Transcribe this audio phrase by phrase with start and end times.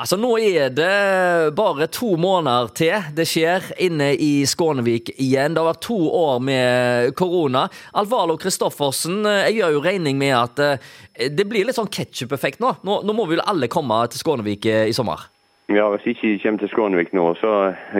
[0.00, 5.52] Altså, Nå er det bare to måneder til det skjer inne i Skånevik igjen.
[5.52, 7.66] Det har vært to år med korona.
[7.92, 12.72] Alvalo Kristoffersen, jeg gjør jo regning med at eh, det blir litt sånn ketsjup-effekt nå.
[12.80, 13.02] nå.
[13.04, 15.28] Nå må vi vel alle komme til Skånevik eh, i sommer?
[15.68, 17.52] Ja, Hvis ikke de kommer til Skånevik nå, så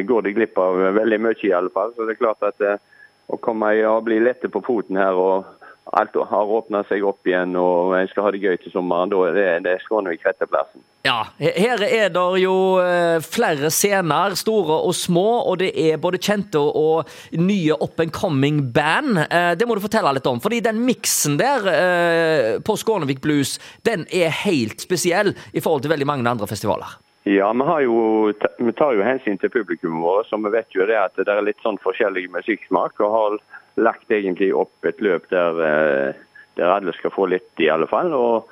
[0.09, 1.93] går de glipp av veldig mye i alle fall.
[1.93, 2.81] Så det er klart at eh,
[3.29, 5.53] å komme og bli lette på foten her og
[5.99, 9.25] alt har åpna seg opp igjen og en skal ha det gøy til sommeren, da
[9.27, 10.85] er det, det Skånevik retteplassen.
[11.07, 16.21] Ja, her er det jo eh, flere scener, store og små, og det er både
[16.23, 19.19] kjente og nye up and coming band.
[19.27, 23.59] Eh, det må du fortelle litt om, fordi den miksen der eh, på Skånevik Blues,
[23.89, 27.01] den er helt spesiell i forhold til veldig mange andre festivaler.
[27.29, 30.97] Ja, vi, jo, vi tar jo hensyn til publikummet vårt, så vi vet jo det
[30.97, 33.01] at det er litt sånn forskjellig musikksmak.
[33.01, 33.37] og har
[33.81, 36.15] lagt egentlig opp et løp der, eh,
[36.57, 38.13] der alle skal få litt, i alle fall.
[38.15, 38.49] og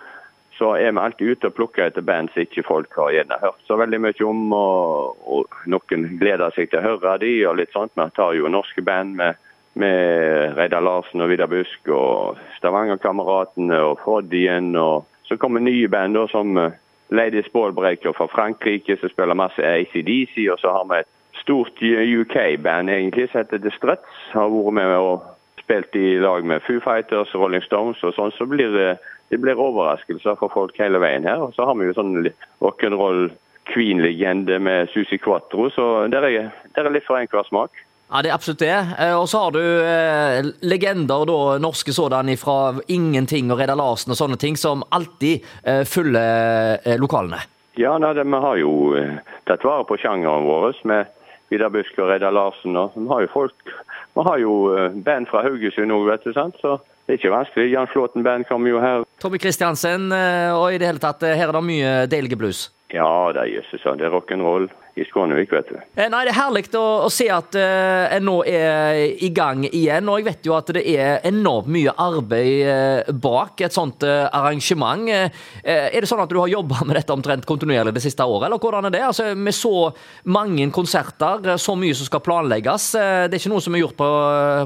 [0.58, 3.60] så er vi alltid ute og plukker etter band som ikke folk har gjerne hørt
[3.68, 4.40] så veldig mye om.
[4.52, 7.94] Og, og noen gleder seg til å høre de og litt sånt.
[7.94, 9.38] Vi tar jo norske band med,
[9.78, 14.72] med Reidar Larsen og Vidar Busk og Stavanger-kameratene og Foddien.
[14.74, 16.74] Og så kommer nye band da, som eh,
[17.10, 20.48] Ladies Ballbreaker fra Frankrike, som spiller masse ACDC.
[20.52, 21.10] Og så har vi et
[21.42, 24.22] stort UK-band egentlig som heter The Struts.
[24.32, 25.26] Har vært med og
[25.62, 28.32] spilt i lag med Foo Fighters, Rolling Stones og sånn.
[28.36, 28.88] Så blir det,
[29.32, 31.42] det blir overraskelser for folk hele veien her.
[31.44, 32.30] Og så har vi jo sånn
[32.64, 33.28] rock'n'roll
[33.68, 37.74] Queen-legende med Susi Quatro, så det er, er litt for enhver smak.
[38.08, 38.72] Ja, det er absolutt det.
[38.72, 42.56] Eh, og så har du eh, legender, da, norske sådan, fra
[42.88, 47.42] Ingenting og Reidar Larsen og sånne ting, som alltid eh, fyller eh, lokalene.
[47.78, 51.12] Ja, nei, det, vi har jo eh, tatt vare på sjangeren vår med
[51.52, 52.80] Vidar Busk og Reidar Larsen.
[52.80, 53.74] Og vi har jo folk
[54.16, 56.32] Vi har jo eh, band fra Haugesund òg, vet du.
[56.32, 56.56] sant?
[56.64, 57.68] Så det er ikke vanskelig.
[57.74, 59.04] Jan Flåten Band kommer jo her.
[59.20, 60.08] Tommy Kristiansen,
[60.56, 62.66] og i det hele tatt, her er det mye deilige blues?
[62.88, 63.82] Ja, det er jøsses.
[63.84, 65.76] Det er rock'n'roll i Skånevik, vet du.
[65.98, 70.08] Nei, Det er herlig å, å se at uh, en nå er i gang igjen.
[70.08, 74.30] Og jeg vet jo at det er enormt mye arbeid uh, bak et sånt uh,
[74.32, 75.04] arrangement.
[75.08, 78.62] er det sånn at du har jobba med dette omtrent kontinuerlig det siste året, eller
[78.62, 79.04] hvordan er det?
[79.10, 79.90] Altså, Med så
[80.24, 82.92] mange konserter, så mye som skal planlegges.
[82.96, 84.08] det er ikke noe som er gjort på,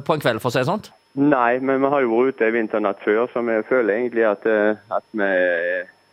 [0.07, 0.85] på en kveld, for å si det sånn?
[1.19, 4.47] Nei, men vi har jo vært ute vinternatt før, så vi føler egentlig at,
[4.95, 5.33] at vi,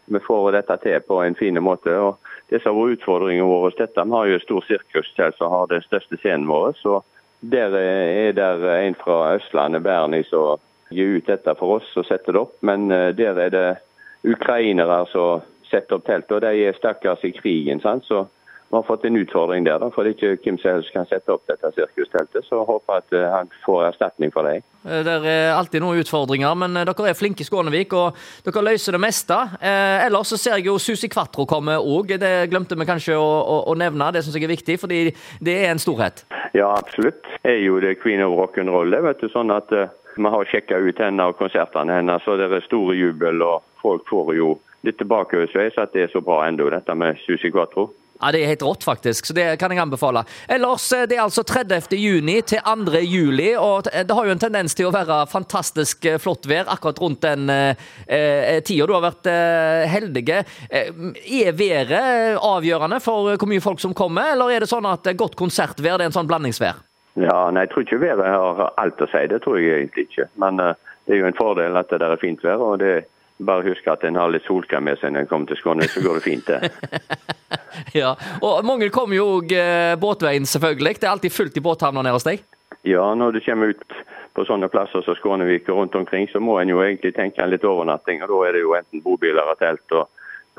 [0.10, 1.94] vi får dette til på en fin måte.
[1.96, 2.18] og
[2.50, 3.74] det som har vært utfordringen vår.
[3.78, 6.74] Dette, Vi har jo et stort sirkustelt som har den største scenen vår.
[6.82, 7.02] så
[7.42, 10.60] Der er det en fra Østlandet, Bernie, som
[10.92, 12.56] gir ut dette for oss og setter det opp.
[12.62, 13.78] Men eh, der er det
[14.24, 17.80] ukrainere som setter opp telt, og de er stakkars i krigen.
[17.80, 18.04] sant?
[18.06, 18.26] Så
[18.70, 21.08] vi har fått en utfordring der, da, for det er ikke hvem som helst kan
[21.10, 22.46] sette opp dette sirkusteltet.
[22.46, 24.60] Så jeg håper at uh, han får erstatning for det.
[24.86, 28.66] Eh, det er alltid noen utfordringer, men eh, dere er flinke i Skånevik, og dere
[28.68, 29.40] løser det meste.
[29.58, 32.14] Eh, ellers så ser jeg jo Susi Quatro komme òg.
[32.22, 35.02] Det glemte vi kanskje å, å, å nevne, det syns jeg er viktig, fordi
[35.42, 36.28] det er en storhet.
[36.54, 37.26] Ja, absolutt.
[37.42, 38.94] Det er jo det queen of rock'n'roll.
[39.08, 39.74] vet du, sånn at
[40.20, 43.42] Vi har sjekka ut henne og konsertene hennes, så det er stor jubel.
[43.42, 47.52] og Folk får jo litt tilbakeøvelsesveis at det er så bra ennå, dette med Susi
[47.52, 47.90] Quatro.
[48.22, 49.26] Ja, Det er helt rått, faktisk.
[49.26, 50.24] så Det kan jeg anbefale.
[50.48, 51.96] Ellers, eh, Det er altså 30.
[51.96, 53.00] juni til 2.
[53.00, 57.00] juli, og det har jo en tendens til å være fantastisk eh, flott vær akkurat
[57.00, 57.76] rundt den eh,
[58.08, 58.86] eh tida.
[58.86, 60.44] Du har vært eh, heldige.
[60.70, 65.36] Er været avgjørende for hvor mye folk som kommer, eller er det sånn at godt
[65.36, 66.84] konsertvær det er en sånn blandingsvær?
[67.16, 70.28] Ja, nei, Jeg tror ikke været har alt å si, det tror jeg egentlig ikke.
[70.36, 70.74] Men uh,
[71.06, 72.60] det er jo en fordel at det der er fint vær.
[72.60, 73.06] og det
[73.46, 76.04] bare husk at en har litt solkrem med seg når en kommer til Skåne, så
[76.04, 76.72] går det fint, det.
[78.02, 81.00] ja, og Mange kommer jo òg eh, båtveien, selvfølgelig.
[81.00, 82.44] Det er alltid fullt i båthavna nede hos deg?
[82.88, 83.98] Ja, når du kommer ut
[84.38, 87.52] på sånne plasser som Skånevik og rundt omkring, så må en jo egentlig tenke en
[87.52, 88.22] litt overnatting.
[88.24, 90.08] og Da er det jo enten bobiler og telt og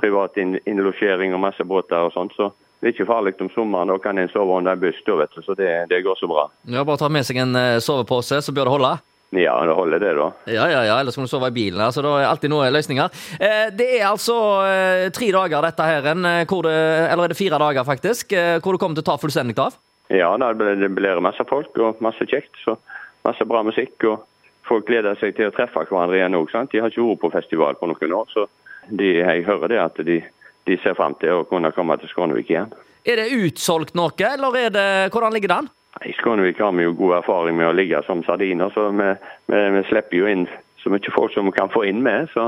[0.01, 2.37] privat innlosjering og masse båter og sånt.
[2.37, 2.51] så
[2.81, 3.93] det er ikke farlig om sommeren.
[3.93, 6.29] Da kan en sove under en buss, da, vet du, så det, det går så
[6.31, 6.47] bra.
[6.65, 8.93] Ja, Bare ta med seg en eh, sovepose, så bør det holde?
[9.31, 10.25] Ja, det holder det, da.
[10.51, 11.79] Ja, ja, ja, ellers kan du sove i bilen.
[11.81, 13.13] altså Det er alltid noen løsninger.
[13.39, 16.73] Eh, det er altså eh, tre dager, dette her, eh, det,
[17.13, 19.79] eller er det fire dager, faktisk, hvor du kommer til å ta fullstendig av?
[20.11, 22.59] Ja, det blir masse folk og masse kjekt.
[22.65, 22.75] så
[23.23, 24.03] Masse bra musikk.
[24.11, 24.27] og
[24.67, 26.51] Folk gleder seg til å treffe hverandre igjen òg.
[26.73, 28.47] De har ikke vært på festival på noen år, så
[28.91, 30.23] de, jeg hører det at de,
[30.67, 32.73] de ser fram til å kunne komme til Skånevik igjen.
[33.07, 35.71] Er det utsolgt noe, eller er det, hvordan ligger det an?
[36.05, 39.09] I Skånevik har vi jo god erfaring med å ligge som sardiner, så vi,
[39.53, 40.47] vi, vi, slipper jo inn
[40.81, 42.31] så mye folk som vi kan få inn med.
[42.33, 42.47] Så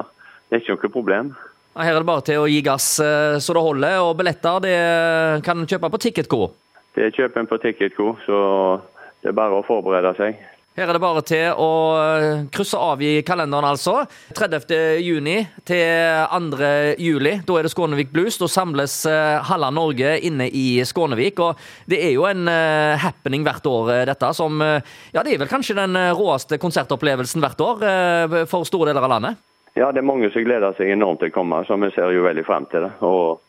[0.49, 1.35] det er ikke noe problem.
[1.77, 3.99] Her er det bare til å gi gass eh, så det holder.
[4.07, 4.79] Og billetter det
[5.45, 6.41] kan en kjøpe på Ticketco?
[6.97, 8.39] Det er kjøpen på Ticketco, så
[9.21, 10.41] det er bare å forberede seg.
[10.73, 14.07] Her er det bare til å eh, krysse av i kalenderen, altså.
[14.33, 14.71] 30.
[15.05, 15.35] juni
[15.69, 16.71] til 2.
[16.97, 17.35] juli.
[17.45, 18.39] Da er det Skånevik Blues.
[18.41, 21.45] Da samles eh, halve Norge inne i Skånevik.
[21.45, 21.61] Og
[21.93, 24.33] det er jo en uh, happening hvert år, dette.
[24.33, 27.85] Som Ja, det er vel kanskje den råeste konsertopplevelsen hvert år
[28.49, 29.45] for store deler av landet?
[29.77, 32.25] Ja, det er mange som gleder seg enormt til å komme, så vi ser jo
[32.25, 32.95] veldig frem til det.
[33.05, 33.43] Og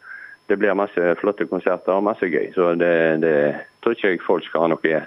[0.52, 2.52] det blir masse flotte konserter og masse gøy.
[2.56, 3.38] Så det, det
[3.80, 4.98] tror ikke jeg folk skal ha noe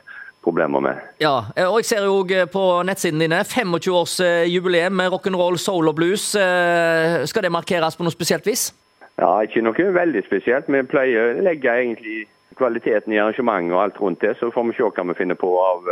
[0.47, 1.03] problemer med.
[1.21, 5.97] Ja, eh, og jeg ser jo eh, på nettsiden dine 25-årsjubileum med rock'n'roll, soul og
[5.99, 6.35] blues.
[6.39, 8.71] Eh, skal det markeres på noe spesielt vis?
[9.19, 10.69] Ja, ikke noe veldig spesielt.
[10.71, 12.27] Vi pleier å legge egentlig
[12.57, 15.51] kvaliteten i arrangementet og alt rundt det, så får vi se hva vi finner på
[15.61, 15.91] av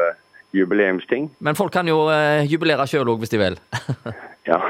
[0.54, 1.26] jubileumsting.
[1.44, 2.06] Men folk kan jo
[2.46, 3.58] jubilere sjøl òg, hvis de vil?
[4.50, 4.60] ja,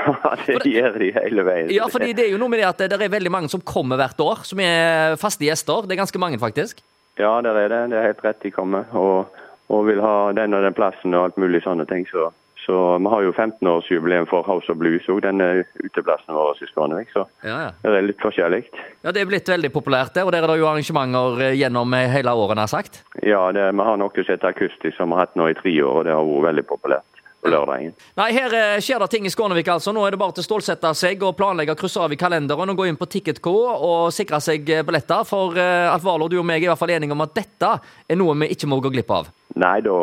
[0.47, 1.71] det, det gjør de hele veien.
[1.75, 4.01] Ja, fordi det er jo noe med det at det er veldig mange som kommer
[4.01, 5.87] hvert år, som er faste gjester.
[5.87, 6.83] Det er ganske mange, faktisk.
[7.19, 7.83] Ja, det er det.
[7.93, 8.91] Det er helt rett de kommer.
[8.99, 12.05] Og og vil ha den og den plassen og alt mulig sånne ting.
[12.11, 12.29] Så,
[12.65, 17.13] så vi har jo 15-årsjubileum for House of Blues òg, denne uteplassen vår i Skånevik.
[17.15, 17.73] Så ja, ja.
[17.85, 18.63] det er litt forskjellig.
[19.03, 21.97] Ja, Det er blitt veldig populært der, og der er det jo arrangementer eh, gjennom
[21.97, 23.03] eh, hele året, nær sagt?
[23.23, 25.75] Ja, det, vi har noe som heter akustisk, som vi har hatt nå i tre
[25.83, 27.14] år, og det har vært veldig populært.
[27.45, 29.69] Nei, Her eh, skjer det ting i Skånevik.
[29.69, 29.93] altså.
[29.93, 32.73] Nå er det bare til å stålsette seg og planlegge å krysse av i kalenderen
[32.73, 35.27] og gå inn på Ticketco og sikre seg billetter.
[35.29, 37.73] For uh, Alf Warlow, du og meg er i hvert fall enige om at dette
[38.09, 39.33] er noe vi ikke må gå glipp av.
[39.55, 39.97] Nei, da,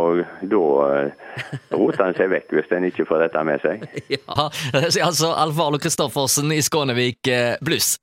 [0.47, 0.59] da
[0.95, 3.83] eh, roter han seg vekk hvis en ikke får dette med seg.
[4.15, 7.97] Ja, det sier altså Alf Arlo Kristoffersen i Skånevik eh, Blues.